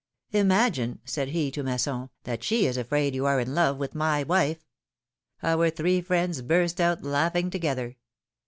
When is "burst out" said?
6.41-7.03